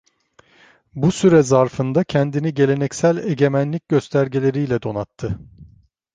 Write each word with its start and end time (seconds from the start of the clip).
Bu 0.95 1.11
süre 1.11 1.41
zarfında 1.41 2.03
kendini 2.03 2.53
geleneksel 2.53 3.17
egemenlik 3.29 3.89
göstergeleriyle 3.89 4.81
donattı. 4.81 5.39